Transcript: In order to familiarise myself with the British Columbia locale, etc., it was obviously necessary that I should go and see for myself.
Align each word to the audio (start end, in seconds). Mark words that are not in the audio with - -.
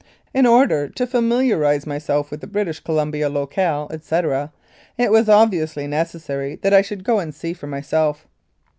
In 0.33 0.47
order 0.47 0.89
to 0.89 1.05
familiarise 1.05 1.85
myself 1.85 2.31
with 2.31 2.41
the 2.41 2.47
British 2.47 2.79
Columbia 2.79 3.29
locale, 3.29 3.87
etc., 3.93 4.51
it 4.97 5.11
was 5.11 5.29
obviously 5.29 5.85
necessary 5.85 6.55
that 6.63 6.73
I 6.73 6.81
should 6.81 7.03
go 7.03 7.19
and 7.19 7.35
see 7.35 7.53
for 7.53 7.67
myself. 7.67 8.25